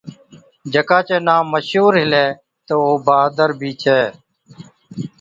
جڪا 0.73 0.99
چَي 1.07 1.17
نان 1.25 1.43
مشهُور 1.53 1.93
هِلَي 2.01 2.25
تہ 2.65 2.73
او 2.83 2.91
بهادر 3.05 3.49
بِي 3.59 3.71
ڇَي، 3.81 4.01